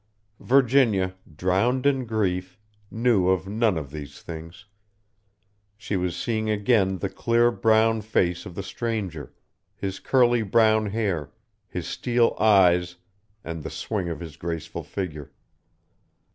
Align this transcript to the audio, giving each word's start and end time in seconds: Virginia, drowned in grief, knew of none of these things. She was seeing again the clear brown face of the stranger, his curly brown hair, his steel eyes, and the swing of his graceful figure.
Virginia, 0.39 1.13
drowned 1.35 1.85
in 1.85 2.05
grief, 2.07 2.57
knew 2.89 3.27
of 3.27 3.47
none 3.47 3.77
of 3.77 3.91
these 3.91 4.19
things. 4.19 4.65
She 5.77 5.95
was 5.95 6.17
seeing 6.17 6.49
again 6.49 6.97
the 6.97 7.07
clear 7.07 7.51
brown 7.51 8.01
face 8.01 8.47
of 8.47 8.55
the 8.55 8.63
stranger, 8.63 9.31
his 9.75 9.99
curly 9.99 10.41
brown 10.41 10.87
hair, 10.87 11.29
his 11.67 11.87
steel 11.87 12.35
eyes, 12.39 12.95
and 13.43 13.61
the 13.61 13.69
swing 13.69 14.09
of 14.09 14.19
his 14.21 14.37
graceful 14.37 14.81
figure. 14.81 15.31